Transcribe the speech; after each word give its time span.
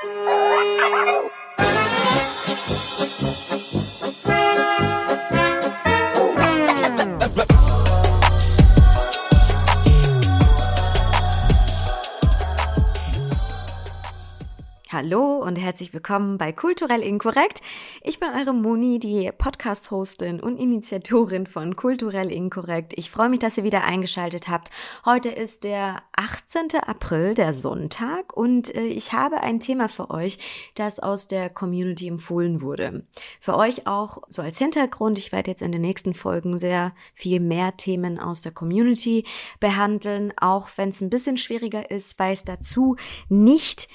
Oh. 0.00 1.14
Hallo 14.98 15.38
und 15.38 15.54
herzlich 15.54 15.94
willkommen 15.94 16.38
bei 16.38 16.50
Kulturell 16.50 17.02
Inkorrekt. 17.02 17.60
Ich 18.02 18.18
bin 18.18 18.30
eure 18.36 18.52
Moni, 18.52 18.98
die 18.98 19.30
Podcast-Hostin 19.30 20.40
und 20.40 20.56
Initiatorin 20.56 21.46
von 21.46 21.76
Kulturell 21.76 22.32
Inkorrekt. 22.32 22.98
Ich 22.98 23.08
freue 23.08 23.28
mich, 23.28 23.38
dass 23.38 23.56
ihr 23.56 23.62
wieder 23.62 23.84
eingeschaltet 23.84 24.48
habt. 24.48 24.72
Heute 25.04 25.28
ist 25.28 25.62
der 25.62 26.02
18. 26.16 26.80
April, 26.84 27.34
der 27.34 27.54
Sonntag, 27.54 28.36
und 28.36 28.74
äh, 28.74 28.86
ich 28.86 29.12
habe 29.12 29.40
ein 29.40 29.60
Thema 29.60 29.88
für 29.88 30.10
euch, 30.10 30.40
das 30.74 30.98
aus 30.98 31.28
der 31.28 31.48
Community 31.48 32.08
empfohlen 32.08 32.60
wurde. 32.60 33.06
Für 33.38 33.56
euch 33.56 33.86
auch 33.86 34.22
so 34.28 34.42
als 34.42 34.58
Hintergrund, 34.58 35.16
ich 35.16 35.30
werde 35.30 35.52
jetzt 35.52 35.62
in 35.62 35.70
den 35.70 35.82
nächsten 35.82 36.12
Folgen 36.12 36.58
sehr 36.58 36.92
viel 37.14 37.38
mehr 37.38 37.76
Themen 37.76 38.18
aus 38.18 38.40
der 38.40 38.50
Community 38.50 39.24
behandeln, 39.60 40.32
auch 40.38 40.70
wenn 40.74 40.88
es 40.88 41.00
ein 41.00 41.10
bisschen 41.10 41.36
schwieriger 41.36 41.88
ist, 41.88 42.18
weil 42.18 42.32
es 42.32 42.42
dazu 42.42 42.96
nicht 43.28 43.86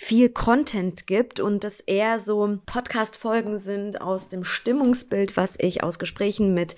viel 0.00 0.30
Content 0.30 1.08
gibt 1.08 1.40
und 1.40 1.64
das 1.64 1.80
eher 1.80 2.20
so 2.20 2.58
Podcast-Folgen 2.64 3.58
sind 3.58 4.00
aus 4.00 4.28
dem 4.28 4.44
Stimmungsbild, 4.44 5.36
was 5.36 5.56
ich 5.58 5.82
aus 5.82 5.98
Gesprächen 5.98 6.54
mit 6.54 6.76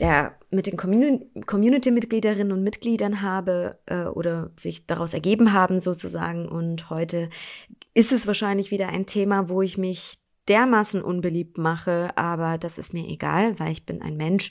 der 0.00 0.34
mit 0.50 0.66
den 0.66 0.76
Community-Mitgliederinnen 0.76 2.52
und 2.52 2.64
Mitgliedern 2.64 3.22
habe 3.22 3.78
äh, 3.86 4.04
oder 4.04 4.50
sich 4.58 4.86
daraus 4.86 5.14
ergeben 5.14 5.52
haben 5.52 5.78
sozusagen. 5.78 6.48
Und 6.48 6.90
heute 6.90 7.30
ist 7.94 8.10
es 8.10 8.26
wahrscheinlich 8.26 8.72
wieder 8.72 8.88
ein 8.88 9.06
Thema, 9.06 9.48
wo 9.48 9.62
ich 9.62 9.78
mich 9.78 10.19
dermaßen 10.50 11.02
unbeliebt 11.02 11.56
mache, 11.56 12.10
aber 12.16 12.58
das 12.58 12.76
ist 12.76 12.92
mir 12.92 13.08
egal, 13.08 13.58
weil 13.58 13.72
ich 13.72 13.86
bin 13.86 14.02
ein 14.02 14.16
Mensch, 14.16 14.50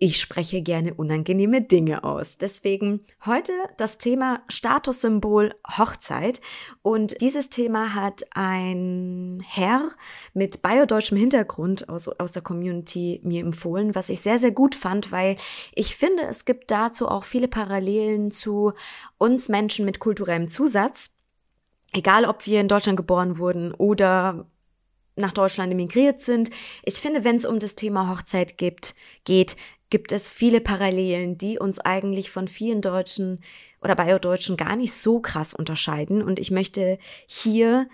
ich 0.00 0.20
spreche 0.20 0.62
gerne 0.62 0.94
unangenehme 0.94 1.60
Dinge 1.60 2.04
aus. 2.04 2.38
Deswegen 2.38 3.00
heute 3.26 3.52
das 3.78 3.98
Thema 3.98 4.42
Statussymbol 4.48 5.56
Hochzeit. 5.76 6.40
Und 6.82 7.20
dieses 7.20 7.50
Thema 7.50 7.94
hat 7.94 8.24
ein 8.30 9.42
Herr 9.44 9.90
mit 10.34 10.62
biodeutschem 10.62 11.18
Hintergrund 11.18 11.88
aus, 11.88 12.06
aus 12.06 12.30
der 12.30 12.42
Community 12.42 13.20
mir 13.24 13.40
empfohlen, 13.40 13.96
was 13.96 14.08
ich 14.08 14.20
sehr, 14.20 14.38
sehr 14.38 14.52
gut 14.52 14.76
fand, 14.76 15.10
weil 15.10 15.36
ich 15.74 15.96
finde, 15.96 16.22
es 16.22 16.44
gibt 16.44 16.70
dazu 16.70 17.08
auch 17.08 17.24
viele 17.24 17.48
Parallelen 17.48 18.30
zu 18.30 18.74
uns 19.18 19.48
Menschen 19.48 19.84
mit 19.84 19.98
kulturellem 19.98 20.48
Zusatz. 20.48 21.16
Egal, 21.92 22.24
ob 22.24 22.46
wir 22.46 22.60
in 22.60 22.68
Deutschland 22.68 22.96
geboren 22.96 23.38
wurden 23.38 23.74
oder 23.74 24.46
nach 25.18 25.32
Deutschland 25.32 25.72
emigriert 25.72 26.20
sind. 26.20 26.50
Ich 26.84 27.00
finde, 27.00 27.24
wenn 27.24 27.36
es 27.36 27.44
um 27.44 27.58
das 27.58 27.74
Thema 27.74 28.08
Hochzeit 28.08 28.56
gibt, 28.58 28.94
geht, 29.24 29.56
gibt 29.90 30.12
es 30.12 30.30
viele 30.30 30.60
Parallelen, 30.60 31.38
die 31.38 31.58
uns 31.58 31.80
eigentlich 31.80 32.30
von 32.30 32.48
vielen 32.48 32.80
Deutschen 32.80 33.40
oder 33.80 33.94
Biodeutschen 33.94 34.56
gar 34.56 34.76
nicht 34.76 34.94
so 34.94 35.20
krass 35.20 35.54
unterscheiden. 35.54 36.22
Und 36.22 36.38
ich 36.38 36.50
möchte 36.50 36.98
hier 37.26 37.88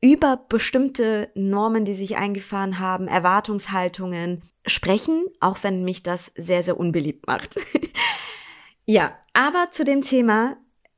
über 0.00 0.36
bestimmte 0.48 1.30
Normen, 1.34 1.84
die 1.84 1.94
sich 1.94 2.16
eingefahren 2.16 2.78
haben, 2.78 3.06
Erwartungshaltungen 3.06 4.42
sprechen, 4.66 5.26
auch 5.40 5.58
wenn 5.62 5.84
mich 5.84 6.02
das 6.02 6.32
sehr, 6.36 6.62
sehr 6.62 6.78
unbeliebt 6.78 7.26
macht. 7.26 7.56
ja, 8.84 9.16
aber 9.32 9.68
zu 9.70 9.84
dem 9.84 10.02
Thema, 10.02 10.56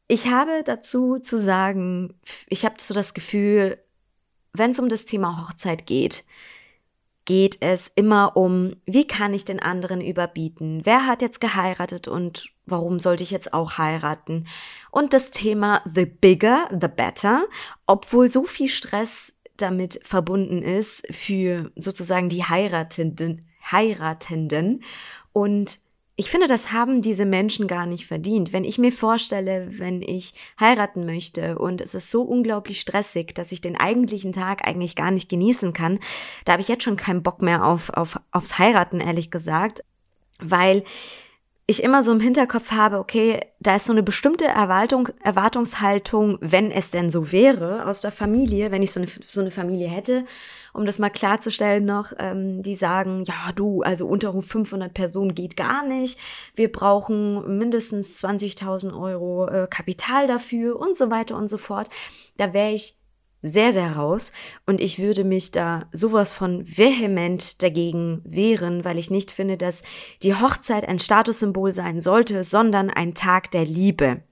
ich 0.08 0.28
habe 0.28 0.62
dazu 0.64 1.18
zu 1.18 1.36
sagen, 1.36 2.14
ich 2.48 2.64
habe 2.64 2.77
so 2.78 2.94
das 2.94 3.14
Gefühl, 3.14 3.78
wenn 4.55 4.70
es 4.70 4.78
um 4.78 4.88
das 4.88 5.05
Thema 5.05 5.42
Hochzeit 5.42 5.86
geht, 5.86 6.24
geht 7.24 7.58
es 7.60 7.88
immer 7.88 8.36
um, 8.36 8.74
wie 8.86 9.06
kann 9.06 9.33
ich 9.33 9.44
den 9.44 9.61
anderen 9.61 10.00
überbieten? 10.00 10.83
Wer 10.84 11.06
hat 11.06 11.23
jetzt 11.23 11.40
geheiratet 11.40 12.06
und 12.06 12.51
warum 12.67 12.98
sollte 12.98 13.23
ich 13.23 13.30
jetzt 13.30 13.55
auch 13.55 13.78
heiraten? 13.78 14.46
Und 14.90 15.12
das 15.12 15.30
Thema 15.30 15.83
the 15.92 16.06
bigger, 16.06 16.68
the 16.70 16.89
better, 16.89 17.46
obwohl 17.86 18.28
so 18.28 18.45
viel 18.45 18.68
Stress 18.68 19.36
damit 19.56 20.01
verbunden 20.05 20.62
ist 20.62 21.07
für 21.14 21.70
sozusagen 21.77 22.28
die 22.28 22.45
Heiratenden, 22.45 23.48
Heiratenden 23.70 24.83
und 25.33 25.78
ich 26.17 26.30
finde, 26.30 26.47
das 26.47 26.70
haben 26.70 27.02
diese 27.02 27.25
Menschen 27.25 27.67
gar 27.67 27.86
nicht 27.86 28.07
verdient. 28.07 28.52
Wenn 28.52 28.63
ich 28.63 28.79
mir 28.79 28.92
vorstelle, 28.92 29.79
wenn 29.79 30.01
ich 30.01 30.35
heiraten 30.61 31.05
möchte 31.07 31.58
und 31.58 31.80
es 31.80 31.95
ist 31.95 32.11
so 32.11 32.23
unglaublich 32.23 32.80
stressig, 32.80 33.35
dass 33.35 33.51
ich 33.51 33.61
den 33.61 33.77
eigentlichen 33.77 34.33
Tag 34.33 34.67
eigentlich 34.67 34.95
gar 34.95 35.11
nicht 35.11 35.29
genießen 35.29 35.73
kann, 35.73 35.98
da 36.45 36.52
habe 36.52 36.63
ich 36.63 36.69
jetzt 36.69 36.85
schon 36.85 36.97
keinen 36.97 37.25
Bock 37.25 37.42
mehr 37.42 37.64
auf, 37.64 37.91
auf, 37.91 38.20
aufs 38.30 38.58
Heiraten, 38.58 39.01
ehrlich 39.01 39.33
gesagt, 39.33 39.83
weil 40.39 40.85
ich 41.67 41.83
immer 41.83 42.02
so 42.02 42.13
im 42.13 42.20
Hinterkopf 42.20 42.73
habe, 42.73 42.98
okay, 42.98 43.41
da 43.58 43.77
ist 43.77 43.86
so 43.86 43.92
eine 43.92 44.02
bestimmte 44.02 44.45
Erwartung, 44.45 45.08
Erwartungshaltung, 45.23 46.36
wenn 46.42 46.70
es 46.70 46.91
denn 46.91 47.11
so 47.11 47.33
wäre, 47.33 47.86
aus 47.86 48.02
der 48.02 48.13
Familie, 48.13 48.70
wenn 48.70 48.83
ich 48.83 48.92
so 48.92 49.01
eine, 49.01 49.08
so 49.08 49.41
eine 49.41 49.51
Familie 49.51 49.89
hätte, 49.89 50.27
um 50.75 50.85
das 50.85 50.98
mal 50.98 51.08
klarzustellen 51.08 51.86
noch, 51.86 52.13
ähm, 52.19 52.63
die 52.63 52.77
sagen, 52.77 53.25
ja 53.25 53.52
du, 53.55 53.80
also 53.80 54.07
unter 54.07 54.30
500 54.42 54.92
Personen 54.92 55.35
geht 55.35 55.57
gar 55.57 55.86
nicht, 55.86 56.19
wir 56.55 56.70
brauchen 56.70 57.57
mindestens 57.57 58.23
20.000 58.23 58.98
Euro 59.01 59.48
äh, 59.48 59.67
Kapital 59.70 60.27
dafür 60.27 60.79
und 60.79 60.98
so 60.98 61.11
weiter 61.11 61.35
und 61.36 61.48
so 61.48 61.57
fort. 61.57 61.89
Da 62.36 62.52
wäre 62.52 62.73
ich 62.73 62.96
sehr, 63.44 63.74
sehr 63.74 63.96
raus. 63.96 64.32
Und 64.64 64.80
ich 64.80 64.98
würde 64.98 65.22
mich 65.22 65.52
da 65.52 65.86
sowas 65.92 66.32
von 66.32 66.64
vehement 66.66 67.62
dagegen 67.62 68.22
wehren, 68.24 68.84
weil 68.84 68.98
ich 68.98 69.10
nicht 69.10 69.30
finde, 69.30 69.58
dass 69.58 69.82
die 70.22 70.34
Hochzeit 70.34 70.88
ein 70.88 70.98
Statussymbol 70.98 71.72
sein 71.72 72.00
sollte, 72.00 72.42
sondern 72.42 72.88
ein 72.88 73.14
Tag 73.14 73.50
der 73.50 73.66
Liebe. 73.66 74.22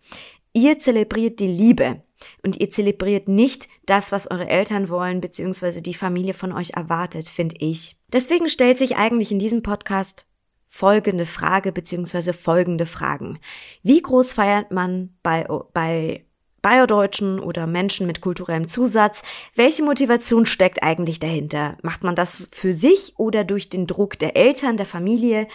Ihr 0.54 0.78
zelebriert 0.78 1.38
die 1.38 1.48
Liebe. 1.48 2.02
Und 2.44 2.60
ihr 2.60 2.70
zelebriert 2.70 3.26
nicht 3.26 3.68
das, 3.84 4.12
was 4.12 4.30
eure 4.30 4.48
Eltern 4.48 4.88
wollen, 4.88 5.20
beziehungsweise 5.20 5.82
die 5.82 5.94
Familie 5.94 6.34
von 6.34 6.52
euch 6.52 6.70
erwartet, 6.70 7.28
finde 7.28 7.56
ich. 7.58 7.96
Deswegen 8.12 8.48
stellt 8.48 8.78
sich 8.78 8.96
eigentlich 8.96 9.32
in 9.32 9.40
diesem 9.40 9.62
Podcast 9.62 10.26
folgende 10.68 11.26
Frage, 11.26 11.72
beziehungsweise 11.72 12.32
folgende 12.32 12.86
Fragen. 12.86 13.40
Wie 13.82 14.00
groß 14.00 14.34
feiert 14.34 14.70
man 14.70 15.16
bei, 15.24 15.46
bei 15.72 16.24
Biodeutschen 16.62 17.40
oder 17.40 17.66
Menschen 17.66 18.06
mit 18.06 18.20
kulturellem 18.20 18.68
Zusatz. 18.68 19.22
Welche 19.54 19.82
Motivation 19.82 20.46
steckt 20.46 20.82
eigentlich 20.82 21.18
dahinter? 21.18 21.76
Macht 21.82 22.04
man 22.04 22.14
das 22.14 22.48
für 22.52 22.72
sich 22.72 23.14
oder 23.18 23.44
durch 23.44 23.68
den 23.68 23.86
Druck 23.86 24.18
der 24.18 24.36
Eltern, 24.36 24.76
der 24.76 24.86
Familie? 24.86 25.48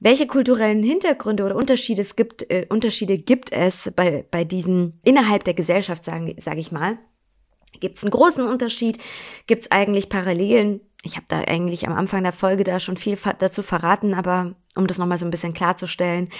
Welche 0.00 0.26
kulturellen 0.26 0.82
Hintergründe 0.82 1.44
oder 1.44 1.56
Unterschiede 1.56 2.00
es 2.00 2.16
gibt, 2.16 2.50
äh, 2.50 2.66
Unterschiede 2.70 3.18
gibt 3.18 3.52
es 3.52 3.92
bei, 3.94 4.24
bei 4.30 4.44
diesen 4.44 4.98
innerhalb 5.04 5.44
der 5.44 5.52
Gesellschaft, 5.52 6.06
sage 6.06 6.34
sag 6.38 6.56
ich 6.56 6.72
mal? 6.72 6.98
Gibt 7.78 7.98
es 7.98 8.04
einen 8.04 8.10
großen 8.10 8.46
Unterschied? 8.46 8.98
Gibt 9.46 9.62
es 9.62 9.70
eigentlich 9.70 10.08
Parallelen? 10.08 10.80
Ich 11.02 11.16
habe 11.16 11.26
da 11.28 11.40
eigentlich 11.40 11.86
am 11.86 11.94
Anfang 11.94 12.22
der 12.22 12.32
Folge 12.32 12.64
da 12.64 12.80
schon 12.80 12.96
viel 12.96 13.18
dazu 13.38 13.62
verraten, 13.62 14.14
aber 14.14 14.54
um 14.74 14.86
das 14.86 14.98
nochmal 14.98 15.18
so 15.18 15.26
ein 15.26 15.30
bisschen 15.30 15.54
klarzustellen, 15.54 16.30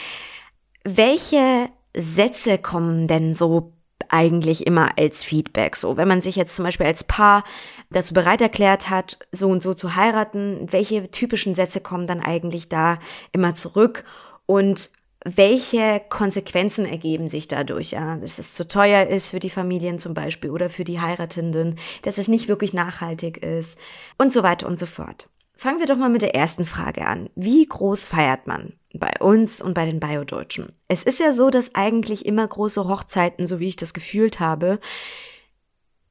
welche 0.85 1.69
Sätze 1.95 2.59
kommen 2.59 3.09
denn 3.09 3.35
so 3.35 3.73
eigentlich 4.11 4.67
immer 4.67 4.99
als 4.99 5.25
Feedback. 5.25 5.77
So, 5.77 5.97
wenn 5.97 6.09
man 6.09 6.21
sich 6.21 6.37
jetzt 6.37 6.57
zum 6.57 6.65
Beispiel 6.65 6.87
als 6.87 7.05
Paar 7.05 7.45
dazu 7.91 8.15
bereit 8.15 8.43
erklärt 8.43 8.91
hat, 8.91 9.19
so 9.33 9.49
und 9.49 9.63
so 9.63 9.75
zu 9.75 9.95
heiraten, 9.95 10.69
welche 10.71 11.11
typischen 11.11 11.55
Sätze 11.55 11.81
kommen 11.81 12.07
dann 12.07 12.21
eigentlich 12.21 12.69
da 12.69 12.99
immer 13.33 13.55
zurück 13.55 14.05
und 14.47 14.91
welche 15.25 16.01
Konsequenzen 16.09 16.87
ergeben 16.87 17.29
sich 17.29 17.47
dadurch, 17.47 17.91
ja, 17.91 18.17
dass 18.17 18.39
es 18.39 18.55
zu 18.55 18.67
teuer 18.67 19.07
ist 19.07 19.31
für 19.31 19.41
die 19.41 19.51
Familien 19.51 19.99
zum 19.99 20.15
Beispiel 20.15 20.51
oder 20.51 20.71
für 20.71 20.85
die 20.85 21.01
Heiratenden, 21.01 21.79
dass 22.03 22.17
es 22.17 22.29
nicht 22.29 22.49
wirklich 22.49 22.73
nachhaltig 22.73 23.43
ist 23.43 23.79
und 24.17 24.33
so 24.33 24.43
weiter 24.43 24.67
und 24.67 24.79
so 24.79 24.87
fort. 24.87 25.29
Fangen 25.61 25.79
wir 25.79 25.85
doch 25.85 25.99
mal 25.99 26.09
mit 26.09 26.23
der 26.23 26.35
ersten 26.35 26.65
Frage 26.65 27.07
an. 27.07 27.29
Wie 27.35 27.67
groß 27.67 28.07
feiert 28.07 28.47
man? 28.47 28.73
bei 28.95 29.13
uns 29.21 29.63
und 29.63 29.75
bei 29.75 29.85
den 29.85 30.01
Biodeutschen. 30.01 30.73
Es 30.89 31.05
ist 31.05 31.21
ja 31.21 31.33
so, 31.33 31.51
dass 31.51 31.75
eigentlich 31.75 32.27
immer 32.27 32.47
große 32.47 32.89
Hochzeiten, 32.89 33.47
so 33.47 33.61
wie 33.61 33.69
ich 33.69 33.77
das 33.77 33.95
gefühlt 33.95 34.41
habe, 34.41 34.81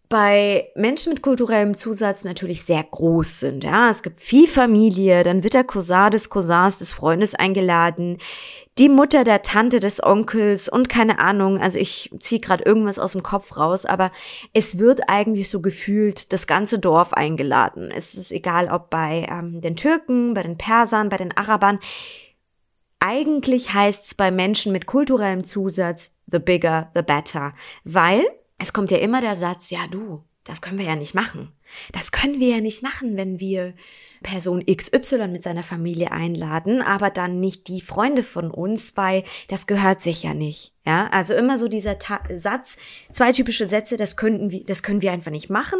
bei 0.10 0.70
Menschen 0.76 1.12
mit 1.12 1.22
kulturellem 1.22 1.78
Zusatz 1.78 2.24
natürlich 2.24 2.64
sehr 2.64 2.84
groß 2.84 3.42
sind. 3.42 3.64
Ja, 3.64 3.92
es 3.92 4.02
gibt 4.02 4.20
viel 4.20 4.48
Familie, 4.48 5.22
dann 5.22 5.44
wird 5.44 5.54
der 5.54 5.64
Cousin 5.64 6.10
des 6.10 6.32
Cousins 6.32 6.80
des 6.80 6.92
Freundes 6.92 7.36
eingeladen, 7.36 8.18
die 8.80 8.90
Mutter 8.90 9.24
der 9.24 9.44
Tante 9.44 9.80
des 9.80 10.02
Onkels 10.02 10.68
und 10.68 10.90
keine 10.90 11.20
Ahnung, 11.20 11.60
also 11.60 11.78
ich 11.78 12.10
ziehe 12.20 12.42
gerade 12.42 12.64
irgendwas 12.64 12.98
aus 12.98 13.12
dem 13.12 13.22
Kopf 13.22 13.56
raus, 13.58 13.86
aber 13.86 14.12
es 14.54 14.80
wird 14.80 15.02
eigentlich 15.10 15.48
so 15.48 15.62
gefühlt 15.62 16.34
das 16.34 16.48
ganze 16.48 16.80
Dorf 16.80 17.14
eingeladen. 17.14 17.92
Es 17.92 18.16
ist 18.16 18.32
egal, 18.32 18.68
ob 18.70 18.90
bei 18.90 19.28
ähm, 19.30 19.62
den 19.62 19.76
Türken, 19.76 20.34
bei 20.34 20.42
den 20.42 20.58
Persern, 20.58 21.10
bei 21.10 21.18
den 21.18 21.38
Arabern. 21.38 21.80
Eigentlich 23.00 23.74
heißt 23.74 24.06
es 24.06 24.14
bei 24.16 24.32
Menschen 24.32 24.72
mit 24.72 24.88
kulturellem 24.88 25.44
Zusatz 25.44 26.18
the 26.32 26.40
bigger, 26.40 26.90
the 26.96 27.02
better, 27.02 27.54
weil 27.84 28.24
es 28.60 28.74
kommt 28.74 28.92
ja 28.92 28.98
immer 28.98 29.22
der 29.22 29.36
Satz, 29.36 29.70
ja 29.70 29.88
du, 29.88 30.24
das 30.44 30.62
können 30.62 30.80
wir 30.80 30.86
ja 30.86 30.96
nicht 30.96 31.14
machen. 31.14 31.52
Das 31.92 32.12
können 32.12 32.40
wir 32.40 32.48
ja 32.48 32.60
nicht 32.60 32.82
machen, 32.82 33.18
wenn 33.18 33.40
wir 33.40 33.76
Person 34.24 34.66
XY 34.66 35.28
mit 35.28 35.44
seiner 35.44 35.64
Familie 35.64 36.12
einladen, 36.12 36.82
aber 36.82 37.10
dann 37.10 37.40
nicht 37.40 37.68
die 37.68 37.82
Freunde 37.82 38.24
von 38.24 38.50
uns, 38.50 38.98
weil 38.98 39.24
das 39.48 39.68
gehört 39.68 40.02
sich 40.02 40.24
ja 40.24 40.34
nicht. 40.34 40.74
Ja, 40.86 41.08
also 41.12 41.36
immer 41.36 41.58
so 41.60 41.68
dieser 41.68 42.00
Ta 42.00 42.22
Satz, 42.36 42.78
zwei 43.12 43.32
typische 43.32 43.68
Sätze, 43.68 43.96
das 43.96 44.18
könnten 44.18 44.50
wir, 44.50 44.64
das 44.64 44.82
können 44.82 45.04
wir 45.04 45.12
einfach 45.12 45.32
nicht 45.32 45.52
machen 45.52 45.80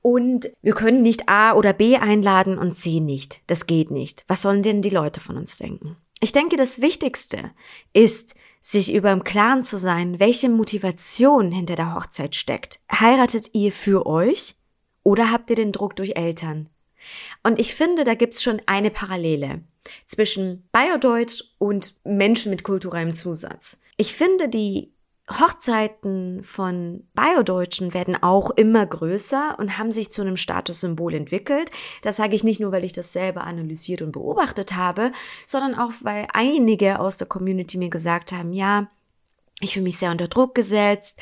und 0.00 0.50
wir 0.62 0.72
können 0.72 1.02
nicht 1.02 1.28
A 1.28 1.52
oder 1.52 1.74
B 1.74 1.96
einladen 1.96 2.56
und 2.56 2.72
C 2.72 3.00
nicht. 3.00 3.42
Das 3.48 3.66
geht 3.66 3.90
nicht. 3.90 4.24
Was 4.28 4.42
sollen 4.42 4.62
denn 4.62 4.80
die 4.80 4.88
Leute 4.88 5.20
von 5.20 5.36
uns 5.36 5.58
denken? 5.58 5.96
Ich 6.20 6.32
denke, 6.32 6.56
das 6.56 6.80
Wichtigste 6.80 7.50
ist, 7.92 8.34
sich 8.60 8.92
über 8.92 9.12
im 9.12 9.22
Klaren 9.22 9.62
zu 9.62 9.78
sein, 9.78 10.18
welche 10.18 10.48
Motivation 10.48 11.52
hinter 11.52 11.76
der 11.76 11.94
Hochzeit 11.94 12.34
steckt. 12.34 12.80
Heiratet 12.90 13.50
ihr 13.52 13.70
für 13.70 14.06
euch 14.06 14.56
oder 15.02 15.30
habt 15.30 15.50
ihr 15.50 15.56
den 15.56 15.72
Druck 15.72 15.94
durch 15.94 16.16
Eltern? 16.16 16.68
Und 17.44 17.60
ich 17.60 17.74
finde, 17.74 18.02
da 18.02 18.14
gibt's 18.14 18.42
schon 18.42 18.60
eine 18.66 18.90
Parallele 18.90 19.62
zwischen 20.06 20.68
Biodeutsch 20.72 21.44
und 21.58 21.94
Menschen 22.04 22.50
mit 22.50 22.64
kulturellem 22.64 23.14
Zusatz. 23.14 23.78
Ich 23.96 24.14
finde, 24.14 24.48
die 24.48 24.92
Hochzeiten 25.28 26.44
von 26.44 27.04
Biodeutschen 27.14 27.94
werden 27.94 28.20
auch 28.22 28.50
immer 28.50 28.86
größer 28.86 29.56
und 29.58 29.76
haben 29.76 29.90
sich 29.90 30.08
zu 30.08 30.22
einem 30.22 30.36
Statussymbol 30.36 31.14
entwickelt. 31.14 31.72
Das 32.02 32.16
sage 32.16 32.36
ich 32.36 32.44
nicht 32.44 32.60
nur, 32.60 32.70
weil 32.70 32.84
ich 32.84 32.92
das 32.92 33.12
selber 33.12 33.42
analysiert 33.44 34.02
und 34.02 34.12
beobachtet 34.12 34.76
habe, 34.76 35.10
sondern 35.44 35.74
auch, 35.74 35.90
weil 36.02 36.28
einige 36.32 37.00
aus 37.00 37.16
der 37.16 37.26
Community 37.26 37.76
mir 37.76 37.90
gesagt 37.90 38.30
haben, 38.30 38.52
ja, 38.52 38.88
ich 39.60 39.72
fühle 39.72 39.84
mich 39.84 39.98
sehr 39.98 40.12
unter 40.12 40.28
Druck 40.28 40.54
gesetzt. 40.54 41.18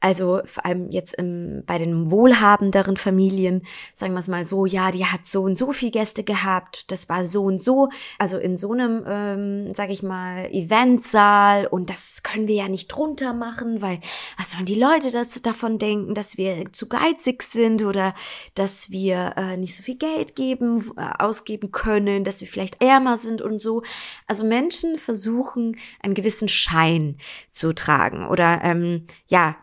Also 0.00 0.40
vor 0.44 0.64
allem 0.64 0.90
jetzt 0.90 1.14
im, 1.14 1.64
bei 1.66 1.76
den 1.76 2.10
wohlhabenderen 2.10 2.96
Familien, 2.96 3.62
sagen 3.94 4.12
wir 4.12 4.20
es 4.20 4.28
mal 4.28 4.44
so, 4.44 4.64
ja, 4.64 4.92
die 4.92 5.06
hat 5.06 5.26
so 5.26 5.42
und 5.42 5.58
so 5.58 5.72
viel 5.72 5.90
Gäste 5.90 6.22
gehabt, 6.22 6.92
das 6.92 7.08
war 7.08 7.26
so 7.26 7.42
und 7.42 7.60
so, 7.60 7.88
also 8.16 8.38
in 8.38 8.56
so 8.56 8.72
einem, 8.72 9.04
ähm, 9.08 9.74
sag 9.74 9.90
ich 9.90 10.04
mal, 10.04 10.48
Eventsaal 10.52 11.66
und 11.66 11.90
das 11.90 12.22
können 12.22 12.46
wir 12.46 12.54
ja 12.54 12.68
nicht 12.68 12.88
drunter 12.88 13.32
machen, 13.32 13.82
weil 13.82 13.98
was 14.36 14.52
sollen 14.52 14.66
die 14.66 14.78
Leute 14.78 15.10
das, 15.10 15.42
davon 15.42 15.78
denken, 15.78 16.14
dass 16.14 16.36
wir 16.36 16.72
zu 16.72 16.88
geizig 16.88 17.42
sind 17.42 17.82
oder 17.82 18.14
dass 18.54 18.90
wir 18.90 19.34
äh, 19.36 19.56
nicht 19.56 19.74
so 19.74 19.82
viel 19.82 19.96
Geld 19.96 20.36
geben, 20.36 20.92
äh, 20.96 21.08
ausgeben 21.18 21.72
können, 21.72 22.22
dass 22.22 22.40
wir 22.40 22.46
vielleicht 22.46 22.80
ärmer 22.80 23.16
sind 23.16 23.42
und 23.42 23.60
so. 23.60 23.82
Also 24.28 24.44
Menschen 24.44 24.96
versuchen, 24.96 25.76
einen 26.02 26.14
gewissen 26.14 26.48
Schein 26.48 27.16
zu 27.50 27.74
tragen 27.74 28.26
oder 28.28 28.60
ähm, 28.62 29.06
ja, 29.26 29.56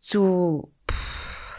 zu, 0.00 0.72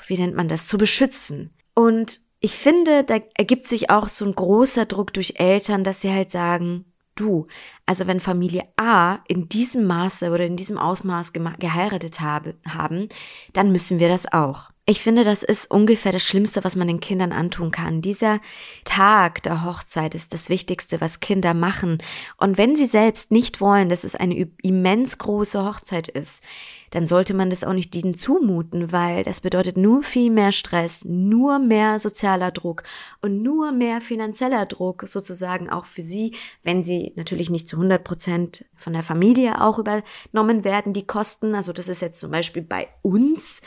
wie 0.07 0.17
nennt 0.17 0.35
man 0.35 0.47
das, 0.47 0.67
zu 0.67 0.77
beschützen. 0.77 1.53
Und 1.73 2.19
ich 2.39 2.55
finde, 2.55 3.03
da 3.03 3.19
ergibt 3.35 3.65
sich 3.65 3.89
auch 3.89 4.09
so 4.09 4.25
ein 4.25 4.35
großer 4.35 4.85
Druck 4.85 5.13
durch 5.13 5.35
Eltern, 5.37 5.83
dass 5.83 6.01
sie 6.01 6.11
halt 6.11 6.29
sagen, 6.29 6.85
du, 7.15 7.47
also 7.85 8.05
wenn 8.07 8.19
Familie 8.19 8.63
A 8.75 9.19
in 9.27 9.47
diesem 9.47 9.85
Maße 9.85 10.29
oder 10.29 10.45
in 10.45 10.57
diesem 10.57 10.77
Ausmaß 10.77 11.31
geheiratet 11.31 12.19
habe, 12.19 12.55
haben, 12.67 13.07
dann 13.53 13.71
müssen 13.71 13.99
wir 13.99 14.09
das 14.09 14.31
auch. 14.31 14.72
Ich 14.85 15.01
finde, 15.01 15.23
das 15.23 15.43
ist 15.43 15.71
ungefähr 15.71 16.11
das 16.11 16.23
Schlimmste, 16.23 16.65
was 16.65 16.75
man 16.75 16.89
den 16.89 16.99
Kindern 16.99 17.31
antun 17.31 17.71
kann. 17.71 18.01
Dieser 18.01 18.41
Tag 18.83 19.41
der 19.43 19.63
Hochzeit 19.63 20.13
ist 20.13 20.33
das 20.33 20.49
Wichtigste, 20.49 20.99
was 20.99 21.21
Kinder 21.21 21.53
machen. 21.53 21.99
Und 22.35 22.57
wenn 22.57 22.75
sie 22.75 22.85
selbst 22.85 23.31
nicht 23.31 23.61
wollen, 23.61 23.87
dass 23.87 24.03
es 24.03 24.15
eine 24.15 24.49
immens 24.61 25.17
große 25.19 25.63
Hochzeit 25.63 26.09
ist, 26.09 26.43
dann 26.91 27.07
sollte 27.07 27.33
man 27.33 27.49
das 27.49 27.63
auch 27.63 27.71
nicht 27.71 27.95
ihnen 27.95 28.13
zumuten, 28.13 28.91
weil 28.91 29.23
das 29.23 29.39
bedeutet 29.39 29.77
nur 29.77 30.03
viel 30.03 30.29
mehr 30.29 30.51
Stress, 30.51 31.05
nur 31.05 31.59
mehr 31.59 31.97
sozialer 31.99 32.51
Druck 32.51 32.83
und 33.21 33.41
nur 33.41 33.71
mehr 33.71 34.01
finanzieller 34.01 34.65
Druck 34.65 35.03
sozusagen 35.07 35.69
auch 35.69 35.85
für 35.85 36.01
sie, 36.01 36.35
wenn 36.61 36.83
sie 36.83 37.13
natürlich 37.15 37.49
nicht 37.49 37.69
zu 37.69 37.77
100 37.77 38.03
Prozent 38.03 38.65
von 38.75 38.91
der 38.91 39.01
Familie 39.01 39.61
auch 39.61 39.79
übernommen 39.79 40.65
werden, 40.65 40.91
die 40.91 41.07
Kosten. 41.07 41.55
Also 41.55 41.71
das 41.71 41.87
ist 41.87 42.01
jetzt 42.01 42.19
zum 42.19 42.31
Beispiel 42.31 42.63
bei 42.63 42.89
uns 43.01 43.61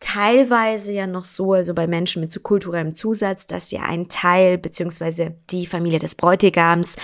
teilweise 0.00 0.92
ja 0.92 1.06
noch 1.06 1.24
so, 1.24 1.52
also 1.52 1.74
bei 1.74 1.86
Menschen 1.86 2.20
mit 2.20 2.32
so 2.32 2.40
kulturellem 2.40 2.94
Zusatz, 2.94 3.46
dass 3.46 3.70
ja 3.70 3.82
ein 3.82 4.08
Teil 4.08 4.58
beziehungsweise 4.58 5.36
die 5.50 5.66
Familie 5.66 5.98
des 5.98 6.14
Bräutigams 6.14 6.96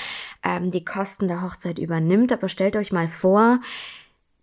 ähm, 0.43 0.71
die 0.71 0.85
Kosten 0.85 1.29
der 1.29 1.43
Hochzeit 1.43 1.79
übernimmt. 1.79 2.33
Aber 2.33 2.49
stellt 2.49 2.75
euch 2.75 2.93
mal 2.93 3.09
vor, 3.09 3.61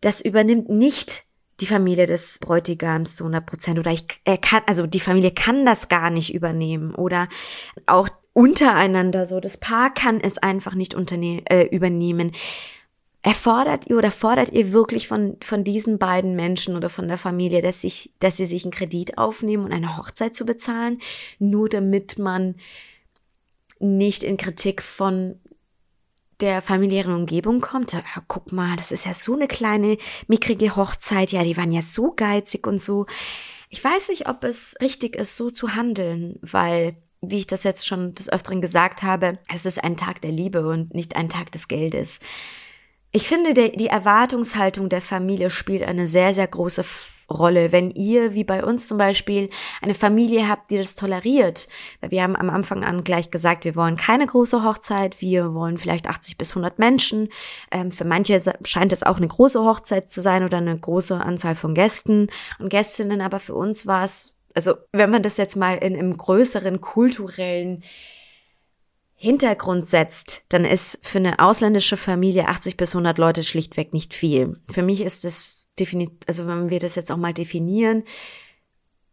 das 0.01 0.21
übernimmt 0.21 0.69
nicht 0.69 1.25
die 1.59 1.65
Familie 1.65 2.05
des 2.05 2.39
Bräutigams 2.39 3.15
zu 3.15 3.23
100 3.23 3.45
Prozent 3.45 3.79
oder 3.79 3.91
ich 3.91 4.05
er 4.25 4.37
kann 4.37 4.63
also 4.65 4.87
die 4.87 4.99
Familie 4.99 5.31
kann 5.31 5.65
das 5.65 5.87
gar 5.87 6.09
nicht 6.09 6.33
übernehmen 6.33 6.95
oder 6.95 7.29
auch 7.85 8.09
untereinander 8.33 9.27
so 9.27 9.39
das 9.39 9.57
Paar 9.57 9.93
kann 9.93 10.19
es 10.19 10.39
einfach 10.39 10.73
nicht 10.73 10.95
äh, 10.95 11.63
übernehmen 11.65 12.31
erfordert 13.23 13.87
ihr 13.89 13.97
oder 13.97 14.11
fordert 14.11 14.51
ihr 14.51 14.73
wirklich 14.73 15.07
von, 15.07 15.37
von 15.41 15.63
diesen 15.63 15.97
beiden 15.97 16.35
Menschen 16.35 16.75
oder 16.75 16.89
von 16.89 17.07
der 17.07 17.17
Familie, 17.17 17.61
dass, 17.61 17.81
sich, 17.81 18.11
dass 18.19 18.37
sie 18.37 18.45
sich 18.45 18.65
einen 18.65 18.73
Kredit 18.73 19.17
aufnehmen 19.17 19.63
und 19.63 19.71
eine 19.71 19.97
Hochzeit 19.97 20.35
zu 20.35 20.45
bezahlen, 20.45 20.99
nur 21.39 21.69
damit 21.69 22.19
man 22.19 22.55
nicht 23.79 24.23
in 24.23 24.37
Kritik 24.37 24.81
von 24.81 25.39
der 26.41 26.61
familiären 26.61 27.13
Umgebung 27.13 27.61
kommt, 27.61 27.95
guck 28.27 28.51
mal, 28.51 28.75
das 28.75 28.91
ist 28.91 29.05
ja 29.05 29.13
so 29.13 29.33
eine 29.33 29.47
kleine, 29.47 29.97
mickrige 30.27 30.75
Hochzeit, 30.75 31.31
ja, 31.31 31.43
die 31.43 31.55
waren 31.55 31.71
ja 31.71 31.81
so 31.81 32.11
geizig 32.13 32.67
und 32.67 32.81
so. 32.81 33.05
Ich 33.69 33.81
weiß 33.81 34.09
nicht, 34.09 34.27
ob 34.27 34.43
es 34.43 34.75
richtig 34.81 35.15
ist, 35.15 35.37
so 35.37 35.49
zu 35.49 35.75
handeln, 35.75 36.39
weil, 36.41 36.97
wie 37.21 37.39
ich 37.39 37.47
das 37.47 37.63
jetzt 37.63 37.87
schon 37.87 38.15
des 38.15 38.29
Öfteren 38.29 38.59
gesagt 38.59 39.03
habe, 39.03 39.39
es 39.51 39.65
ist 39.65 39.81
ein 39.81 39.95
Tag 39.95 40.21
der 40.21 40.31
Liebe 40.31 40.67
und 40.67 40.93
nicht 40.93 41.15
ein 41.15 41.29
Tag 41.29 41.53
des 41.53 41.69
Geldes. 41.69 42.19
Ich 43.15 43.27
finde, 43.27 43.53
der, 43.53 43.69
die 43.69 43.87
Erwartungshaltung 43.87 44.89
der 44.89 45.01
Familie 45.01 45.51
spielt 45.51 45.83
eine 45.83 46.07
sehr, 46.07 46.33
sehr 46.33 46.47
große 46.47 46.83
Rolle. 47.29 47.71
Wenn 47.71 47.91
ihr, 47.91 48.33
wie 48.33 48.43
bei 48.43 48.65
uns 48.65 48.87
zum 48.87 48.97
Beispiel, 48.97 49.51
eine 49.83 49.93
Familie 49.93 50.49
habt, 50.49 50.71
die 50.71 50.79
das 50.79 50.95
toleriert, 50.95 51.67
weil 52.01 52.09
wir 52.09 52.23
haben 52.23 52.35
am 52.35 52.49
Anfang 52.49 52.83
an 52.83 53.03
gleich 53.03 53.29
gesagt, 53.29 53.65
wir 53.65 53.75
wollen 53.75 53.97
keine 53.97 54.25
große 54.25 54.63
Hochzeit, 54.63 55.21
wir 55.21 55.53
wollen 55.53 55.77
vielleicht 55.77 56.09
80 56.09 56.39
bis 56.39 56.51
100 56.53 56.79
Menschen. 56.79 57.29
Ähm, 57.71 57.91
für 57.91 58.03
manche 58.03 58.41
scheint 58.63 58.91
es 58.91 59.03
auch 59.03 59.17
eine 59.17 59.27
große 59.27 59.63
Hochzeit 59.63 60.11
zu 60.11 60.19
sein 60.19 60.43
oder 60.43 60.57
eine 60.57 60.75
große 60.75 61.15
Anzahl 61.15 61.53
von 61.53 61.75
Gästen 61.75 62.29
und 62.57 62.69
Gästinnen, 62.69 63.21
aber 63.21 63.39
für 63.39 63.53
uns 63.53 63.85
war 63.85 64.05
es, 64.05 64.33
also 64.55 64.73
wenn 64.91 65.11
man 65.11 65.21
das 65.21 65.37
jetzt 65.37 65.55
mal 65.55 65.75
in 65.75 65.93
einem 65.93 66.17
größeren 66.17 66.81
kulturellen 66.81 67.83
Hintergrund 69.23 69.87
setzt, 69.87 70.43
dann 70.49 70.65
ist 70.65 70.99
für 71.07 71.17
eine 71.17 71.39
ausländische 71.39 71.95
Familie 71.95 72.49
80 72.49 72.75
bis 72.75 72.93
100 72.93 73.17
Leute 73.17 73.41
schlichtweg 73.43 73.93
nicht 73.93 74.13
viel. 74.13 74.59
Für 74.69 74.83
mich 74.83 74.99
ist 74.99 75.23
es 75.23 75.65
definitiv, 75.79 76.17
also 76.27 76.45
wenn 76.45 76.69
wir 76.69 76.81
das 76.81 76.95
jetzt 76.95 77.09
auch 77.09 77.17
mal 77.17 77.33
definieren, 77.33 78.03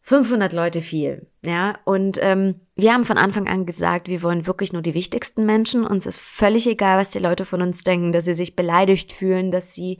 500 0.02 0.52
Leute 0.52 0.80
viel, 0.80 1.28
ja. 1.42 1.78
Und 1.84 2.18
ähm, 2.20 2.56
wir 2.74 2.92
haben 2.92 3.04
von 3.04 3.18
Anfang 3.18 3.46
an 3.46 3.66
gesagt, 3.66 4.08
wir 4.08 4.24
wollen 4.24 4.48
wirklich 4.48 4.72
nur 4.72 4.82
die 4.82 4.94
wichtigsten 4.94 5.46
Menschen. 5.46 5.86
Uns 5.86 6.06
ist 6.06 6.18
völlig 6.18 6.66
egal, 6.66 6.98
was 6.98 7.10
die 7.10 7.20
Leute 7.20 7.44
von 7.44 7.62
uns 7.62 7.84
denken, 7.84 8.10
dass 8.10 8.24
sie 8.24 8.34
sich 8.34 8.56
beleidigt 8.56 9.12
fühlen, 9.12 9.52
dass 9.52 9.74
sie 9.74 9.98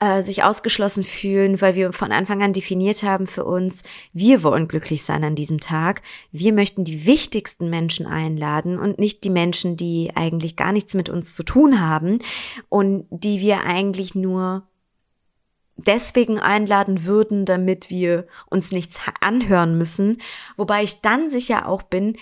äh, 0.00 0.22
sich 0.22 0.42
ausgeschlossen 0.42 1.04
fühlen, 1.04 1.60
weil 1.60 1.74
wir 1.74 1.92
von 1.92 2.10
Anfang 2.10 2.42
an 2.42 2.54
definiert 2.54 3.02
haben 3.02 3.26
für 3.26 3.44
uns, 3.44 3.82
wir 4.12 4.42
wollen 4.42 4.66
glücklich 4.66 5.04
sein 5.04 5.22
an 5.24 5.34
diesem 5.34 5.60
Tag. 5.60 6.02
Wir 6.32 6.52
möchten 6.52 6.84
die 6.84 7.04
wichtigsten 7.04 7.68
Menschen 7.68 8.06
einladen 8.06 8.78
und 8.78 8.98
nicht 8.98 9.24
die 9.24 9.30
Menschen, 9.30 9.76
die 9.76 10.12
eigentlich 10.14 10.56
gar 10.56 10.72
nichts 10.72 10.94
mit 10.94 11.10
uns 11.10 11.34
zu 11.34 11.42
tun 11.42 11.80
haben 11.80 12.18
und 12.70 13.06
die 13.10 13.40
wir 13.40 13.60
eigentlich 13.60 14.14
nur 14.14 14.66
deswegen 15.76 16.38
einladen 16.38 17.04
würden, 17.04 17.44
damit 17.44 17.90
wir 17.90 18.26
uns 18.48 18.72
nichts 18.72 19.00
anhören 19.20 19.76
müssen. 19.78 20.18
Wobei 20.56 20.82
ich 20.82 21.00
dann 21.00 21.28
sicher 21.28 21.68
auch 21.68 21.82
bin, 21.82 22.16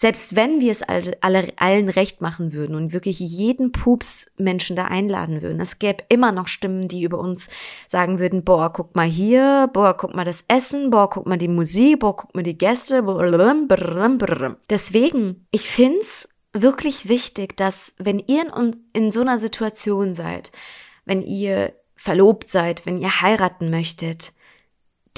selbst 0.00 0.36
wenn 0.36 0.60
wir 0.60 0.70
es 0.70 0.84
alle, 0.84 1.18
alle, 1.22 1.52
allen 1.56 1.88
recht 1.88 2.20
machen 2.20 2.52
würden 2.52 2.76
und 2.76 2.92
wirklich 2.92 3.18
jeden 3.18 3.72
Pups 3.72 4.30
Menschen 4.36 4.76
da 4.76 4.84
einladen 4.84 5.42
würden, 5.42 5.60
es 5.60 5.80
gäbe 5.80 6.04
immer 6.08 6.30
noch 6.30 6.46
Stimmen, 6.46 6.86
die 6.86 7.02
über 7.02 7.18
uns 7.18 7.50
sagen 7.88 8.20
würden, 8.20 8.44
boah, 8.44 8.72
guck 8.72 8.94
mal 8.94 9.08
hier, 9.08 9.68
boah, 9.72 9.96
guck 9.96 10.14
mal 10.14 10.24
das 10.24 10.44
Essen, 10.46 10.90
boah, 10.90 11.10
guck 11.10 11.26
mal 11.26 11.36
die 11.36 11.48
Musik, 11.48 11.98
boah, 11.98 12.14
guck 12.14 12.32
mal 12.32 12.44
die 12.44 12.56
Gäste, 12.56 13.02
Deswegen, 14.70 15.48
ich 15.50 15.68
find's 15.68 16.28
wirklich 16.52 17.08
wichtig, 17.08 17.56
dass 17.56 17.96
wenn 17.98 18.20
ihr 18.20 18.54
in, 18.54 18.76
in 18.92 19.10
so 19.10 19.22
einer 19.22 19.40
Situation 19.40 20.14
seid, 20.14 20.52
wenn 21.06 21.22
ihr 21.22 21.72
verlobt 21.96 22.52
seid, 22.52 22.86
wenn 22.86 23.00
ihr 23.00 23.20
heiraten 23.20 23.68
möchtet, 23.68 24.32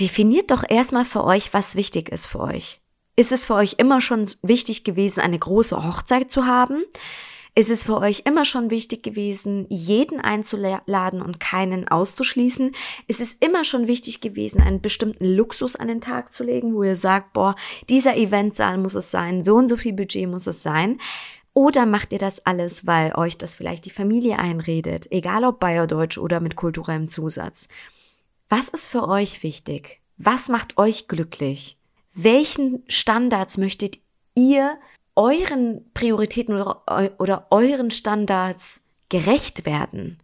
definiert 0.00 0.50
doch 0.50 0.64
erstmal 0.66 1.04
für 1.04 1.22
euch, 1.24 1.52
was 1.52 1.76
wichtig 1.76 2.08
ist 2.08 2.24
für 2.24 2.40
euch. 2.40 2.80
Ist 3.20 3.32
es 3.32 3.44
für 3.44 3.54
euch 3.54 3.74
immer 3.76 4.00
schon 4.00 4.26
wichtig 4.40 4.82
gewesen, 4.82 5.20
eine 5.20 5.38
große 5.38 5.84
Hochzeit 5.84 6.30
zu 6.30 6.46
haben? 6.46 6.84
Ist 7.54 7.70
es 7.70 7.84
für 7.84 7.98
euch 7.98 8.22
immer 8.24 8.46
schon 8.46 8.70
wichtig 8.70 9.02
gewesen, 9.02 9.66
jeden 9.68 10.22
einzuladen 10.22 11.20
und 11.20 11.38
keinen 11.38 11.86
auszuschließen? 11.86 12.72
Ist 13.08 13.20
es 13.20 13.34
immer 13.34 13.66
schon 13.66 13.88
wichtig 13.88 14.22
gewesen, 14.22 14.62
einen 14.62 14.80
bestimmten 14.80 15.26
Luxus 15.26 15.76
an 15.76 15.88
den 15.88 16.00
Tag 16.00 16.32
zu 16.32 16.44
legen, 16.44 16.74
wo 16.74 16.82
ihr 16.82 16.96
sagt, 16.96 17.34
boah, 17.34 17.56
dieser 17.90 18.16
Eventsaal 18.16 18.78
muss 18.78 18.94
es 18.94 19.10
sein, 19.10 19.42
so 19.42 19.56
und 19.56 19.68
so 19.68 19.76
viel 19.76 19.92
Budget 19.92 20.26
muss 20.26 20.46
es 20.46 20.62
sein? 20.62 20.96
Oder 21.52 21.84
macht 21.84 22.14
ihr 22.14 22.18
das 22.18 22.46
alles, 22.46 22.86
weil 22.86 23.14
euch 23.16 23.36
das 23.36 23.54
vielleicht 23.54 23.84
die 23.84 23.90
Familie 23.90 24.38
einredet, 24.38 25.12
egal 25.12 25.44
ob 25.44 25.60
Bayerdeutsch 25.60 26.16
oder 26.16 26.40
mit 26.40 26.56
kulturellem 26.56 27.10
Zusatz? 27.10 27.68
Was 28.48 28.70
ist 28.70 28.86
für 28.86 29.06
euch 29.06 29.42
wichtig? 29.42 30.00
Was 30.16 30.48
macht 30.48 30.78
euch 30.78 31.06
glücklich? 31.06 31.76
Welchen 32.12 32.82
Standards 32.88 33.56
möchtet 33.56 33.98
ihr 34.34 34.76
euren 35.14 35.90
Prioritäten 35.94 36.54
oder, 36.54 36.82
oder 37.18 37.46
euren 37.50 37.90
Standards 37.90 38.82
gerecht 39.08 39.66
werden? 39.66 40.18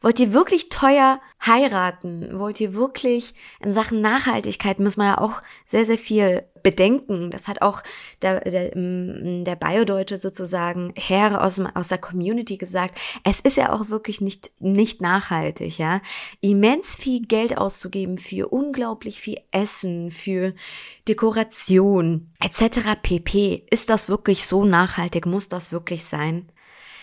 Wollt 0.00 0.18
ihr 0.18 0.32
wirklich 0.32 0.68
teuer 0.68 1.20
heiraten? 1.44 2.38
Wollt 2.38 2.60
ihr 2.60 2.74
wirklich 2.74 3.34
in 3.60 3.72
Sachen 3.72 4.00
Nachhaltigkeit 4.00 4.80
muss 4.80 4.96
man 4.96 5.08
ja 5.08 5.18
auch 5.18 5.42
sehr, 5.66 5.84
sehr 5.84 5.98
viel 5.98 6.44
bedenken. 6.62 7.30
Das 7.30 7.48
hat 7.48 7.62
auch 7.62 7.82
der, 8.22 8.40
der, 8.40 8.76
mm, 8.76 9.44
der 9.44 9.56
Biodeutsche 9.56 10.18
sozusagen 10.18 10.92
Herr 10.96 11.42
aus, 11.42 11.60
aus 11.74 11.88
der 11.88 11.98
Community 11.98 12.56
gesagt. 12.56 12.98
Es 13.24 13.40
ist 13.40 13.56
ja 13.56 13.72
auch 13.72 13.88
wirklich 13.88 14.20
nicht, 14.20 14.52
nicht 14.60 15.00
nachhaltig, 15.00 15.78
ja. 15.78 16.00
Immens 16.40 16.96
viel 16.96 17.22
Geld 17.22 17.58
auszugeben 17.58 18.16
für 18.18 18.48
unglaublich 18.48 19.20
viel 19.20 19.38
Essen, 19.50 20.10
für 20.10 20.54
Dekoration, 21.08 22.32
etc. 22.40 22.96
pp. 23.02 23.66
Ist 23.70 23.90
das 23.90 24.08
wirklich 24.08 24.46
so 24.46 24.64
nachhaltig? 24.64 25.26
Muss 25.26 25.48
das 25.48 25.72
wirklich 25.72 26.04
sein? 26.04 26.50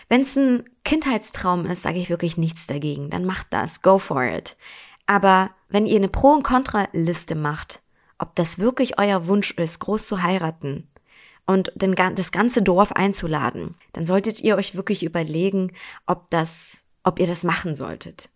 Wenn 0.09 0.21
es 0.21 0.35
ein 0.35 0.63
Kindheitstraum 0.83 1.65
ist, 1.67 1.83
sage 1.83 1.99
ich 1.99 2.09
wirklich 2.09 2.35
nichts 2.35 2.67
dagegen. 2.67 3.11
Dann 3.11 3.25
macht 3.25 3.47
das, 3.51 3.81
go 3.81 3.99
for 3.99 4.23
it. 4.23 4.57
Aber 5.05 5.51
wenn 5.69 5.85
ihr 5.85 5.97
eine 5.97 6.09
Pro- 6.09 6.33
und 6.33 6.43
Kontra-Liste 6.43 7.35
macht, 7.35 7.81
ob 8.17 8.35
das 8.35 8.59
wirklich 8.59 8.99
euer 8.99 9.27
Wunsch 9.27 9.51
ist, 9.51 9.79
groß 9.79 10.07
zu 10.07 10.23
heiraten 10.23 10.87
und 11.45 11.71
den, 11.75 11.95
das 11.95 12.31
ganze 12.31 12.61
Dorf 12.61 12.91
einzuladen, 12.91 13.75
dann 13.93 14.05
solltet 14.05 14.41
ihr 14.41 14.57
euch 14.57 14.75
wirklich 14.75 15.03
überlegen, 15.03 15.71
ob 16.05 16.29
das, 16.31 16.83
ob 17.03 17.19
ihr 17.19 17.27
das 17.27 17.43
machen 17.43 17.75
solltet. 17.75 18.29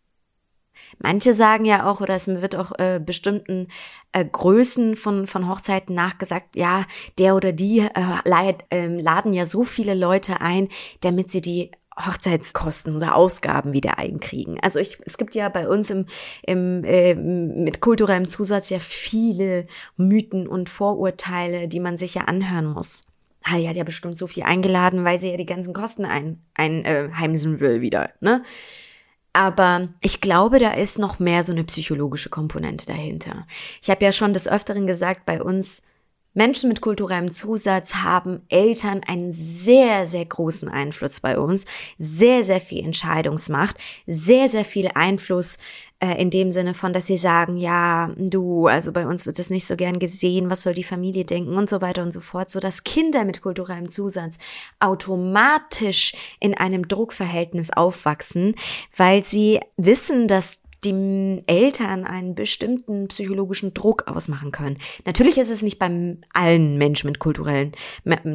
Manche 1.00 1.34
sagen 1.34 1.66
ja 1.66 1.90
auch, 1.90 2.02
oder 2.02 2.16
es 2.16 2.28
wird 2.28 2.56
auch 2.56 2.72
äh, 2.78 3.00
bestimmten 3.04 3.68
äh, 4.12 4.24
Größen 4.26 4.96
von, 4.96 5.28
von 5.28 5.50
Hochzeiten 5.50 5.96
nachgesagt, 5.96 6.56
ja, 6.56 6.86
der 7.18 7.36
oder 7.36 7.52
die 7.52 7.80
äh, 7.80 7.90
leid, 8.26 8.66
äh, 8.70 8.88
laden 8.88 9.34
ja 9.34 9.46
so 9.46 9.64
viele 9.64 9.94
Leute 9.94 10.42
ein, 10.42 10.70
damit 11.02 11.32
sie 11.32 11.42
die 11.42 11.72
Hochzeitskosten 12.00 12.96
oder 12.96 13.16
Ausgaben 13.16 13.74
wieder 13.74 14.00
einkriegen. 14.00 14.60
Also 14.62 14.80
ich, 14.80 14.98
es 15.06 15.18
gibt 15.18 15.36
ja 15.36 15.50
bei 15.50 15.68
uns 15.68 15.90
im, 15.90 16.06
im 16.42 16.84
äh, 16.84 17.14
mit 17.14 17.82
kulturellem 17.82 18.28
Zusatz 18.28 18.70
ja 18.70 18.80
viele 18.80 19.68
Mythen 19.96 20.48
und 20.48 20.70
Vorurteile, 20.70 21.68
die 21.68 21.80
man 21.80 21.98
sich 21.98 22.16
ja 22.16 22.24
anhören 22.24 22.66
muss. 22.66 23.04
Ah, 23.44 23.58
die 23.58 23.68
hat 23.68 23.76
ja 23.76 23.84
bestimmt 23.84 24.18
so 24.18 24.28
viel 24.28 24.44
eingeladen, 24.44 25.04
weil 25.04 25.20
sie 25.20 25.30
ja 25.30 25.38
die 25.38 25.46
ganzen 25.46 25.74
Kosten 25.74 26.06
ein, 26.06 26.42
einheimsen 26.56 27.58
äh, 27.58 27.60
will 27.60 27.82
wieder, 27.82 28.12
ne? 28.22 28.42
Aber 29.34 29.90
ich 30.00 30.22
glaube, 30.22 30.60
da 30.60 30.74
ist 30.74 31.00
noch 31.00 31.18
mehr 31.18 31.44
so 31.44 31.52
eine 31.52 31.64
psychologische 31.64 32.30
Komponente 32.30 32.86
dahinter. 32.86 33.48
Ich 33.82 33.90
habe 33.90 34.06
ja 34.06 34.12
schon 34.12 34.34
des 34.34 34.48
Öfteren 34.48 34.86
gesagt, 34.86 35.26
bei 35.26 35.42
uns 35.42 35.82
Menschen 36.34 36.70
mit 36.70 36.82
kulturellem 36.82 37.32
Zusatz 37.32 37.96
haben 37.96 38.42
Eltern 38.50 39.02
einen 39.08 39.32
sehr, 39.32 40.08
sehr 40.08 40.26
großen 40.26 40.68
Einfluss 40.68 41.20
bei 41.20 41.38
uns, 41.38 41.66
sehr, 41.98 42.44
sehr 42.44 42.60
viel 42.60 42.84
Entscheidungsmacht, 42.84 43.78
sehr, 44.08 44.50
sehr 44.50 44.66
viel 44.66 44.90
Einfluss 44.96 45.58
äh, 46.00 46.20
in 46.20 46.32
dem 46.32 46.50
Sinne 46.50 46.74
von, 46.74 46.92
dass 46.92 47.06
sie 47.06 47.18
sagen, 47.18 47.56
ja, 47.56 48.12
du, 48.18 48.68
also 48.68 48.92
bei 48.92 49.06
uns 49.06 49.26
wird 49.26 49.38
es 49.38 49.52
nicht 49.52 49.66
so 49.66 49.76
gern 49.76 50.00
gesehen, 50.00 50.50
was 50.50 50.64
soll 50.64 50.74
die 50.74 50.84
Familie 50.84 51.24
denken 51.24 51.56
und 51.56 51.70
so 51.70 51.82
weiter 51.82 52.02
und 52.02 52.14
so 52.14 52.20
fort, 52.20 52.50
so 52.50 52.60
dass 52.60 52.84
Kinder 52.84 53.26
mit 53.26 53.42
kulturellem 53.42 53.90
Zusatz 53.90 54.40
automatisch 54.80 56.14
in 56.40 56.56
einem 56.56 56.88
Druckverhältnis 56.88 57.70
aufwachsen, 57.70 58.56
weil 58.98 59.24
sie 59.24 59.60
wissen, 59.78 60.28
dass 60.28 60.63
die 60.86 61.44
Eltern 61.48 62.06
einen 62.06 62.36
bestimmten 62.36 63.08
psychologischen 63.08 63.74
Druck 63.74 64.08
ausmachen 64.08 64.52
können. 64.52 64.78
Natürlich 65.06 65.38
ist 65.38 65.52
es 65.52 65.62
nicht 65.62 65.80
bei 65.80 66.18
allen 66.34 66.78
Menschen 66.78 67.08
mit 67.08 67.20
kulturellen 67.20 67.74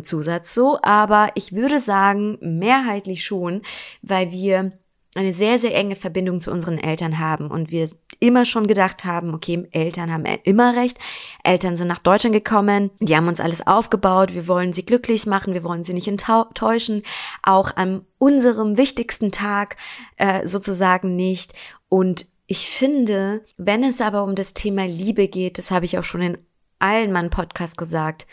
Zusatz 0.03 0.55
so, 0.55 0.79
aber 0.83 1.31
ich 1.35 1.53
würde 1.53 1.79
sagen, 1.79 2.39
mehrheitlich 2.41 3.25
schon, 3.25 3.63
weil 4.03 4.31
wir 4.31 4.73
eine 5.15 5.35
sehr, 5.35 5.59
sehr 5.59 5.75
enge 5.75 5.97
Verbindung 5.97 6.41
zu 6.41 6.51
unseren 6.51 6.79
Eltern 6.79 7.19
haben 7.19 7.51
und 7.51 7.71
wir 7.71 7.89
immer 8.21 8.45
schon 8.45 8.67
gedacht 8.67 9.05
haben, 9.05 9.35
okay, 9.35 9.67
Eltern 9.73 10.13
haben 10.13 10.25
immer 10.45 10.77
recht. 10.77 10.99
Eltern 11.45 11.77
sind 11.77 11.89
nach 11.89 11.99
Deutschland 11.99 12.35
gekommen, 12.35 12.91
die 13.01 13.17
haben 13.17 13.29
uns 13.29 13.41
alles 13.41 13.67
aufgebaut, 13.67 14.35
wir 14.35 14.47
wollen 14.49 14.73
sie 14.73 14.85
glücklich 14.85 15.27
machen, 15.27 15.55
wir 15.55 15.65
wollen 15.65 15.83
sie 15.83 15.95
nicht 15.95 16.09
enttäuschen, 16.09 17.03
auch 17.43 17.77
an 17.77 18.05
unserem 18.19 18.77
wichtigsten 18.77 19.33
Tag 19.33 19.77
äh, 20.17 20.47
sozusagen 20.47 21.17
nicht. 21.17 21.53
Und 21.89 22.27
ich 22.49 22.67
finde, 22.67 23.45
wenn 23.59 23.85
es 23.85 24.01
aber 24.01 24.25
um 24.25 24.35
das 24.35 24.55
Thema 24.55 24.87
Liebe 24.87 25.29
geht, 25.29 25.59
das 25.59 25.71
habe 25.71 25.85
ich 25.85 25.99
auch 25.99 26.05
schon 26.05 26.23
in 26.23 26.39
allen 26.79 27.13
meinen 27.13 27.29
Podcasts 27.29 27.77
gesagt, 27.77 28.27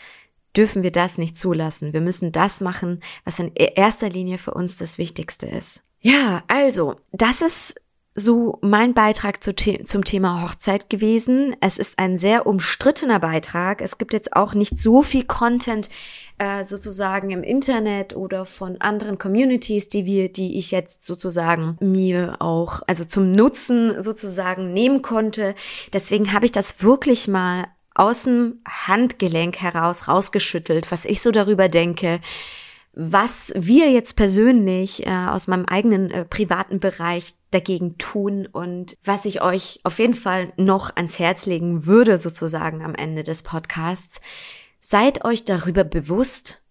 dürfen 0.56 0.82
wir 0.82 0.90
das 0.90 1.18
nicht 1.18 1.36
zulassen. 1.36 1.92
Wir 1.92 2.00
müssen 2.00 2.32
das 2.32 2.62
machen, 2.62 3.02
was 3.24 3.38
in 3.38 3.54
erster 3.54 4.08
Linie 4.08 4.38
für 4.38 4.54
uns 4.54 4.78
das 4.78 4.96
Wichtigste 4.96 5.46
ist. 5.46 5.82
Ja, 6.00 6.42
also, 6.48 6.96
das 7.12 7.42
ist 7.42 7.74
so 8.16 8.58
mein 8.62 8.94
Beitrag 8.94 9.44
zu 9.44 9.52
The 9.56 9.84
zum 9.84 10.02
Thema 10.02 10.42
Hochzeit 10.42 10.88
gewesen. 10.88 11.54
Es 11.60 11.76
ist 11.78 11.98
ein 11.98 12.16
sehr 12.16 12.46
umstrittener 12.46 13.20
Beitrag. 13.20 13.82
Es 13.82 13.98
gibt 13.98 14.14
jetzt 14.14 14.34
auch 14.34 14.54
nicht 14.54 14.80
so 14.80 15.02
viel 15.02 15.24
Content 15.24 15.90
äh, 16.38 16.64
sozusagen 16.64 17.30
im 17.30 17.42
Internet 17.42 18.16
oder 18.16 18.46
von 18.46 18.80
anderen 18.80 19.18
Communities, 19.18 19.88
die 19.88 20.06
wir, 20.06 20.32
die 20.32 20.58
ich 20.58 20.70
jetzt 20.70 21.04
sozusagen 21.04 21.76
mir 21.80 22.36
auch, 22.40 22.80
also 22.86 23.04
zum 23.04 23.32
Nutzen 23.32 24.02
sozusagen 24.02 24.72
nehmen 24.72 25.02
konnte. 25.02 25.54
Deswegen 25.92 26.32
habe 26.32 26.46
ich 26.46 26.52
das 26.52 26.82
wirklich 26.82 27.28
mal 27.28 27.66
aus 27.94 28.24
dem 28.24 28.60
Handgelenk 28.66 29.60
heraus 29.60 30.08
rausgeschüttelt, 30.08 30.90
was 30.90 31.04
ich 31.04 31.20
so 31.20 31.30
darüber 31.30 31.68
denke, 31.68 32.20
was 32.98 33.52
wir 33.54 33.90
jetzt 33.92 34.14
persönlich 34.14 35.06
äh, 35.06 35.10
aus 35.10 35.48
meinem 35.48 35.66
eigenen 35.66 36.10
äh, 36.10 36.24
privaten 36.24 36.80
Bereich 36.80 37.34
dagegen 37.50 37.98
tun 37.98 38.48
und 38.50 38.96
was 39.04 39.26
ich 39.26 39.42
euch 39.42 39.80
auf 39.84 39.98
jeden 39.98 40.14
Fall 40.14 40.54
noch 40.56 40.96
ans 40.96 41.18
Herz 41.18 41.44
legen 41.44 41.84
würde, 41.84 42.16
sozusagen 42.16 42.82
am 42.82 42.94
Ende 42.94 43.22
des 43.22 43.42
Podcasts. 43.42 44.22
Seid 44.80 45.26
euch 45.26 45.44
darüber 45.44 45.84
bewusst 45.84 46.62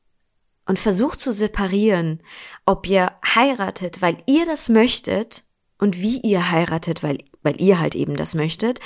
und 0.65 0.79
versucht 0.79 1.21
zu 1.21 1.31
separieren, 1.31 2.23
ob 2.65 2.89
ihr 2.89 3.11
heiratet, 3.23 4.01
weil 4.01 4.17
ihr 4.25 4.47
das 4.47 4.67
möchtet 4.67 5.43
und 5.77 6.01
wie 6.01 6.21
ihr 6.21 6.49
heiratet, 6.49 7.03
weil, 7.03 7.19
weil 7.43 7.61
ihr 7.61 7.79
halt 7.79 7.93
eben 7.93 8.15
das 8.15 8.33
möchtet, 8.33 8.79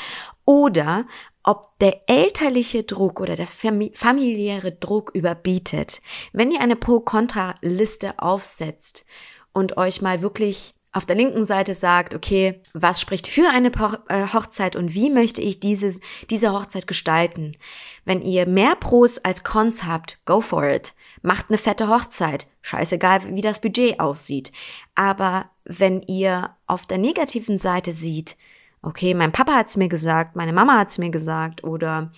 oder 0.44 1.06
ob 1.50 1.80
der 1.80 2.08
elterliche 2.08 2.84
Druck 2.84 3.20
oder 3.20 3.36
der 3.36 3.48
familiäre 3.48 4.72
Druck 4.72 5.10
überbietet. 5.16 6.00
Wenn 6.32 6.52
ihr 6.52 6.62
eine 6.62 6.76
Pro-Kontra-Liste 6.76 8.20
aufsetzt 8.20 9.08
und 9.52 9.76
euch 9.76 10.00
mal 10.00 10.22
wirklich 10.22 10.76
auf 10.92 11.08
der 11.08 11.16
linken 11.16 11.44
Seite 11.44 11.74
sagt, 11.74 12.14
okay, 12.14 12.62
was 12.74 13.02
spricht 13.02 13.28
für 13.28 13.50
eine 13.50 13.72
äh, 14.10 14.28
Hochzeit 14.32 14.76
und 14.76 14.94
wie 14.94 15.10
möchte 15.10 15.42
ich 15.42 15.60
dieses, 15.60 16.00
diese 16.30 16.54
Hochzeit 16.54 16.86
gestalten? 16.86 17.54
Wenn 18.06 18.22
ihr 18.22 18.48
mehr 18.48 18.76
Pros 18.76 19.18
als 19.18 19.44
Cons 19.44 19.86
habt, 19.86 20.20
go 20.26 20.42
for 20.42 20.70
it. 20.70 20.94
Macht 21.24 21.46
eine 21.50 21.58
fette 21.58 21.88
Hochzeit. 21.88 22.46
Scheißegal, 22.62 23.36
wie 23.36 23.42
das 23.42 23.60
Budget 23.60 24.00
aussieht. 24.00 24.52
Aber 24.94 25.50
wenn 25.64 26.04
ihr 26.04 26.56
auf 26.68 26.86
der 26.86 27.00
negativen 27.00 27.58
Seite 27.58 27.92
sieht, 27.92 28.38
okay, 28.82 29.14
mein 29.14 29.32
Papa 29.32 29.54
hat's 29.54 29.78
mir 29.78 29.90
gesagt, 29.90 30.36
meine 30.36 30.54
Mama 30.54 30.78
hat's 30.78 30.98
mir 30.98 31.10
gesagt 31.10 31.64
oder 31.64 32.12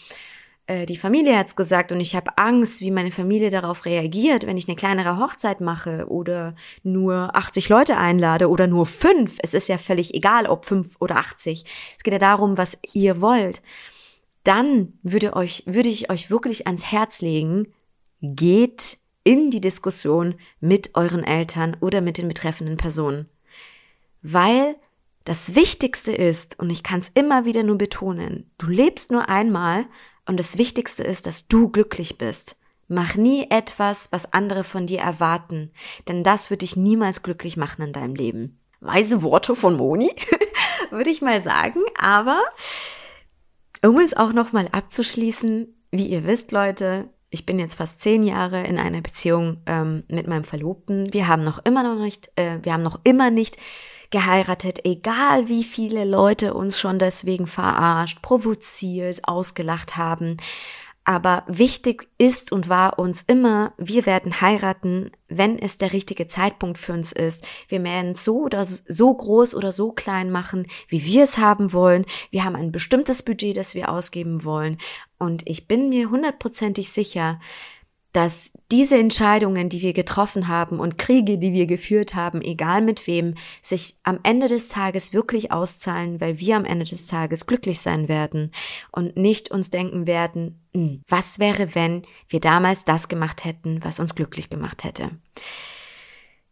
äh, 0.67 0.85
die 0.85 0.97
Familie 0.97 1.37
hat's 1.37 1.55
gesagt 1.55 1.91
und 1.91 1.99
ich 1.99 2.15
habe 2.15 2.37
Angst, 2.37 2.81
wie 2.81 2.91
meine 2.91 3.11
Familie 3.11 3.49
darauf 3.49 3.85
reagiert, 3.85 4.45
wenn 4.45 4.57
ich 4.57 4.67
eine 4.67 4.75
kleinere 4.75 5.17
Hochzeit 5.17 5.59
mache 5.59 6.05
oder 6.07 6.55
nur 6.83 7.35
80 7.35 7.69
Leute 7.69 7.97
einlade 7.97 8.49
oder 8.49 8.67
nur 8.67 8.85
fünf. 8.85 9.37
Es 9.41 9.53
ist 9.53 9.67
ja 9.67 9.77
völlig 9.77 10.13
egal, 10.13 10.45
ob 10.45 10.65
fünf 10.65 10.95
oder 10.99 11.17
80. 11.17 11.65
Es 11.97 12.03
geht 12.03 12.13
ja 12.13 12.19
darum, 12.19 12.57
was 12.57 12.77
ihr 12.93 13.21
wollt. 13.21 13.61
Dann 14.43 14.93
würde 15.03 15.35
euch, 15.35 15.63
würde 15.65 15.89
ich 15.89 16.09
euch 16.09 16.29
wirklich 16.29 16.67
ans 16.67 16.91
Herz 16.91 17.21
legen, 17.21 17.67
geht 18.21 18.97
in 19.23 19.51
die 19.51 19.61
Diskussion 19.61 20.35
mit 20.59 20.95
euren 20.95 21.23
Eltern 21.23 21.77
oder 21.79 22.01
mit 22.01 22.17
den 22.17 22.27
betreffenden 22.27 22.77
Personen. 22.77 23.29
Weil 24.21 24.75
das 25.25 25.55
Wichtigste 25.55 26.13
ist, 26.13 26.59
und 26.59 26.69
ich 26.69 26.83
kann 26.83 26.99
es 26.99 27.09
immer 27.09 27.45
wieder 27.45 27.63
nur 27.63 27.77
betonen, 27.77 28.51
du 28.57 28.67
lebst 28.67 29.11
nur 29.11 29.29
einmal 29.29 29.85
und 30.25 30.39
das 30.39 30.57
Wichtigste 30.57 31.03
ist, 31.03 31.27
dass 31.27 31.47
du 31.47 31.69
glücklich 31.69 32.17
bist 32.17 32.57
Mach 32.93 33.15
nie 33.15 33.47
etwas, 33.49 34.11
was 34.11 34.33
andere 34.33 34.65
von 34.65 34.85
dir 34.85 34.99
erwarten, 34.99 35.71
denn 36.09 36.25
das 36.25 36.49
wird 36.49 36.61
dich 36.61 36.75
niemals 36.75 37.23
glücklich 37.23 37.55
machen 37.55 37.83
in 37.83 37.93
deinem 37.93 38.15
Leben. 38.15 38.59
Weise 38.81 39.23
Worte 39.23 39.55
von 39.55 39.77
Moni, 39.77 40.11
würde 40.89 41.09
ich 41.09 41.21
mal 41.21 41.41
sagen, 41.41 41.79
aber 41.97 42.43
um 43.81 43.97
es 43.97 44.13
auch 44.13 44.33
nochmal 44.33 44.67
abzuschließen, 44.73 45.73
wie 45.91 46.07
ihr 46.07 46.27
wisst, 46.27 46.51
Leute, 46.51 47.07
ich 47.31 47.45
bin 47.45 47.57
jetzt 47.57 47.75
fast 47.75 48.01
zehn 48.01 48.23
Jahre 48.23 48.61
in 48.63 48.77
einer 48.77 49.01
Beziehung 49.01 49.57
ähm, 49.65 50.03
mit 50.09 50.27
meinem 50.27 50.43
Verlobten. 50.43 51.13
Wir 51.13 51.27
haben 51.27 51.43
noch 51.43 51.59
immer 51.63 51.81
noch 51.81 51.99
nicht, 51.99 52.29
äh, 52.35 52.59
wir 52.61 52.73
haben 52.73 52.83
noch 52.83 52.99
immer 53.05 53.31
nicht 53.31 53.57
geheiratet, 54.11 54.81
egal 54.83 55.47
wie 55.47 55.63
viele 55.63 56.03
Leute 56.03 56.53
uns 56.53 56.77
schon 56.77 56.99
deswegen 56.99 57.47
verarscht, 57.47 58.21
provoziert, 58.21 59.21
ausgelacht 59.23 59.95
haben. 59.95 60.35
Aber 61.03 61.43
wichtig 61.47 62.09
ist 62.19 62.51
und 62.51 62.69
war 62.69 62.99
uns 62.99 63.23
immer, 63.23 63.73
wir 63.77 64.05
werden 64.05 64.39
heiraten, 64.39 65.11
wenn 65.29 65.57
es 65.57 65.79
der 65.79 65.93
richtige 65.93 66.27
Zeitpunkt 66.27 66.77
für 66.77 66.93
uns 66.93 67.11
ist. 67.11 67.43
Wir 67.69 67.83
werden 67.83 68.13
so 68.13 68.41
oder 68.41 68.63
so 68.65 69.11
groß 69.11 69.55
oder 69.55 69.71
so 69.71 69.93
klein 69.93 70.29
machen, 70.29 70.67
wie 70.89 71.03
wir 71.03 71.23
es 71.23 71.39
haben 71.39 71.73
wollen. 71.73 72.05
Wir 72.29 72.43
haben 72.43 72.55
ein 72.55 72.71
bestimmtes 72.71 73.23
Budget, 73.23 73.57
das 73.57 73.73
wir 73.73 73.89
ausgeben 73.89 74.43
wollen. 74.43 74.77
Und 75.21 75.47
ich 75.47 75.67
bin 75.67 75.89
mir 75.89 76.09
hundertprozentig 76.09 76.89
sicher, 76.89 77.39
dass 78.11 78.51
diese 78.71 78.97
Entscheidungen, 78.97 79.69
die 79.69 79.81
wir 79.81 79.93
getroffen 79.93 80.47
haben 80.47 80.79
und 80.79 80.97
Kriege, 80.97 81.37
die 81.37 81.53
wir 81.53 81.67
geführt 81.67 82.15
haben, 82.15 82.41
egal 82.41 82.81
mit 82.81 83.05
wem, 83.05 83.35
sich 83.61 83.97
am 84.01 84.19
Ende 84.23 84.47
des 84.47 84.69
Tages 84.69 85.13
wirklich 85.13 85.51
auszahlen, 85.51 86.19
weil 86.19 86.39
wir 86.39 86.57
am 86.57 86.65
Ende 86.65 86.85
des 86.85 87.05
Tages 87.05 87.45
glücklich 87.45 87.79
sein 87.79 88.09
werden 88.09 88.51
und 88.91 89.15
nicht 89.15 89.51
uns 89.51 89.69
denken 89.69 90.07
werden, 90.07 90.59
hm, 90.73 91.03
was 91.07 91.37
wäre, 91.37 91.75
wenn 91.75 92.01
wir 92.27 92.39
damals 92.39 92.83
das 92.83 93.07
gemacht 93.07 93.45
hätten, 93.45 93.79
was 93.83 93.99
uns 93.99 94.15
glücklich 94.15 94.49
gemacht 94.49 94.83
hätte. 94.83 95.11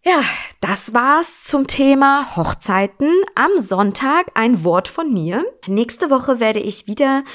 Ja, 0.06 0.22
das 0.62 0.94
war's 0.94 1.44
zum 1.44 1.66
Thema 1.66 2.38
Hochzeiten. 2.38 3.12
Am 3.34 3.58
Sonntag 3.58 4.28
ein 4.36 4.64
Wort 4.64 4.88
von 4.88 5.12
mir. 5.12 5.44
Nächste 5.66 6.10
Woche 6.12 6.40
werde 6.40 6.60
ich 6.60 6.86
wieder 6.86 7.26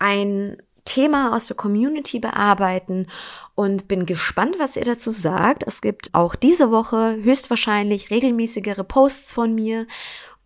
ein 0.00 0.56
Thema 0.84 1.34
aus 1.34 1.46
der 1.46 1.56
Community 1.56 2.18
bearbeiten 2.18 3.06
und 3.54 3.88
bin 3.88 4.06
gespannt, 4.06 4.56
was 4.58 4.76
ihr 4.76 4.84
dazu 4.84 5.12
sagt. 5.12 5.64
Es 5.66 5.82
gibt 5.82 6.14
auch 6.14 6.34
diese 6.34 6.70
Woche 6.70 7.18
höchstwahrscheinlich 7.22 8.10
regelmäßigere 8.10 8.84
Posts 8.84 9.32
von 9.32 9.54
mir 9.54 9.86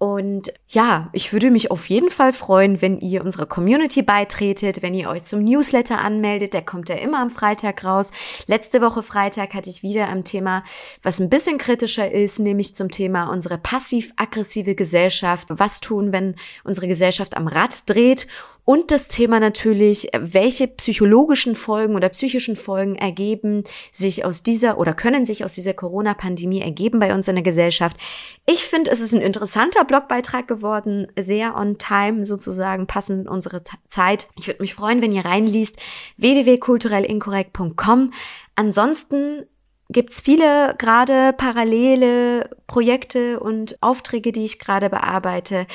und 0.04 0.52
ja, 0.68 1.08
ich 1.12 1.32
würde 1.32 1.50
mich 1.50 1.70
auf 1.70 1.88
jeden 1.88 2.10
Fall 2.10 2.32
freuen, 2.32 2.82
wenn 2.82 2.98
ihr 2.98 3.24
unserer 3.24 3.46
Community 3.46 4.02
beitretet, 4.02 4.82
wenn 4.82 4.92
ihr 4.92 5.08
euch 5.08 5.22
zum 5.22 5.42
Newsletter 5.42 5.98
anmeldet. 5.98 6.52
Der 6.52 6.62
kommt 6.62 6.90
ja 6.90 6.96
immer 6.96 7.20
am 7.20 7.30
Freitag 7.30 7.84
raus. 7.84 8.10
Letzte 8.46 8.82
Woche 8.82 9.02
Freitag 9.02 9.54
hatte 9.54 9.70
ich 9.70 9.82
wieder 9.82 10.08
ein 10.08 10.24
Thema, 10.24 10.62
was 11.02 11.20
ein 11.20 11.30
bisschen 11.30 11.56
kritischer 11.56 12.10
ist, 12.10 12.38
nämlich 12.38 12.74
zum 12.74 12.90
Thema 12.90 13.30
unsere 13.30 13.56
passiv-aggressive 13.56 14.74
Gesellschaft. 14.74 15.48
Was 15.50 15.80
tun, 15.80 16.12
wenn 16.12 16.34
unsere 16.64 16.88
Gesellschaft 16.88 17.34
am 17.34 17.46
Rad 17.46 17.88
dreht? 17.88 18.26
Und 18.64 18.90
das 18.90 19.08
Thema 19.08 19.40
natürlich, 19.40 20.08
welche 20.18 20.68
psychologischen 20.68 21.54
Folgen 21.54 21.96
oder 21.96 22.08
psychischen 22.08 22.56
Folgen 22.56 22.94
ergeben 22.94 23.62
sich 23.92 24.24
aus 24.24 24.42
dieser 24.42 24.78
oder 24.78 24.94
können 24.94 25.26
sich 25.26 25.44
aus 25.44 25.52
dieser 25.52 25.74
Corona-Pandemie 25.74 26.62
ergeben 26.62 26.98
bei 26.98 27.14
uns 27.14 27.28
in 27.28 27.34
der 27.34 27.44
Gesellschaft. 27.44 27.98
Ich 28.46 28.64
finde, 28.64 28.90
es 28.90 29.00
ist 29.00 29.14
ein 29.14 29.20
interessanter 29.20 29.84
Blogbeitrag 29.84 30.48
geworden, 30.48 31.08
sehr 31.18 31.56
on 31.56 31.76
time 31.76 32.24
sozusagen, 32.24 32.86
passend 32.86 33.26
in 33.26 33.28
unsere 33.28 33.62
Zeit. 33.88 34.28
Ich 34.38 34.46
würde 34.46 34.62
mich 34.62 34.74
freuen, 34.74 35.02
wenn 35.02 35.12
ihr 35.12 35.26
reinliest, 35.26 35.76
www.kulturellinkorrekt.com. 36.16 38.12
Ansonsten 38.54 39.46
gibt's 39.90 40.20
viele 40.20 40.74
gerade 40.78 41.32
parallele 41.34 42.50
Projekte 42.66 43.40
und 43.40 43.76
Aufträge, 43.82 44.32
die 44.32 44.44
ich 44.44 44.58
gerade 44.58 44.88
bearbeite. 44.88 45.66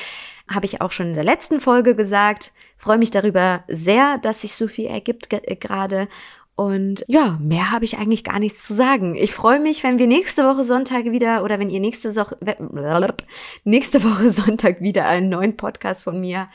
Habe 0.50 0.66
ich 0.66 0.80
auch 0.80 0.92
schon 0.92 1.08
in 1.08 1.14
der 1.14 1.24
letzten 1.24 1.60
Folge 1.60 1.94
gesagt. 1.94 2.52
Freue 2.76 2.98
mich 2.98 3.10
darüber 3.10 3.62
sehr, 3.68 4.18
dass 4.18 4.40
sich 4.40 4.54
so 4.54 4.66
viel 4.68 4.86
ergibt 4.86 5.32
äh, 5.32 5.56
gerade. 5.56 6.08
Und 6.56 7.04
ja, 7.08 7.38
mehr 7.40 7.70
habe 7.70 7.86
ich 7.86 7.96
eigentlich 7.96 8.24
gar 8.24 8.38
nichts 8.38 8.66
zu 8.66 8.74
sagen. 8.74 9.14
Ich 9.14 9.32
freue 9.32 9.60
mich, 9.60 9.82
wenn 9.82 9.98
wir 9.98 10.06
nächste 10.06 10.44
Woche 10.44 10.62
Sonntag 10.62 11.06
wieder 11.06 11.42
oder 11.42 11.58
wenn 11.58 11.70
ihr 11.70 11.80
nächste, 11.80 12.10
so 12.10 12.24
nächste 13.64 14.04
Woche 14.04 14.30
Sonntag 14.30 14.82
wieder 14.82 15.06
einen 15.06 15.30
neuen 15.30 15.56
Podcast 15.56 16.04
von 16.04 16.20
mir 16.20 16.48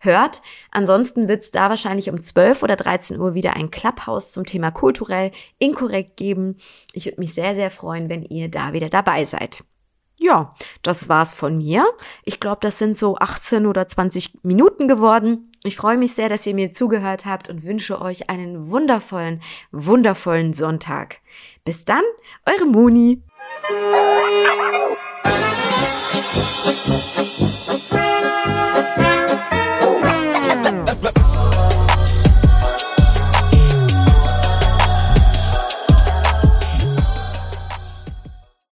hört. 0.00 0.42
Ansonsten 0.72 1.28
wird 1.28 1.42
es 1.42 1.52
da 1.52 1.70
wahrscheinlich 1.70 2.10
um 2.10 2.20
12 2.20 2.64
oder 2.64 2.74
13 2.74 3.20
Uhr 3.20 3.34
wieder 3.34 3.54
ein 3.54 3.70
Clubhouse 3.70 4.32
zum 4.32 4.44
Thema 4.44 4.72
kulturell 4.72 5.30
inkorrekt 5.58 6.16
geben. 6.16 6.56
Ich 6.92 7.06
würde 7.06 7.20
mich 7.20 7.34
sehr, 7.34 7.54
sehr 7.54 7.70
freuen, 7.70 8.08
wenn 8.08 8.24
ihr 8.24 8.50
da 8.50 8.72
wieder 8.72 8.88
dabei 8.88 9.24
seid 9.24 9.62
ja, 10.22 10.54
das 10.82 11.08
war's 11.08 11.32
von 11.32 11.58
mir. 11.58 11.84
Ich 12.24 12.40
glaube, 12.40 12.58
das 12.60 12.78
sind 12.78 12.96
so 12.96 13.16
18 13.16 13.66
oder 13.66 13.86
20 13.88 14.44
Minuten 14.44 14.88
geworden. 14.88 15.50
Ich 15.64 15.76
freue 15.76 15.96
mich 15.96 16.14
sehr, 16.14 16.28
dass 16.28 16.46
ihr 16.46 16.54
mir 16.54 16.72
zugehört 16.72 17.26
habt 17.26 17.48
und 17.48 17.64
wünsche 17.64 18.00
euch 18.00 18.30
einen 18.30 18.70
wundervollen, 18.70 19.42
wundervollen 19.70 20.54
Sonntag. 20.54 21.18
Bis 21.64 21.84
dann, 21.84 22.02
eure 22.46 22.66
Moni. 22.66 23.22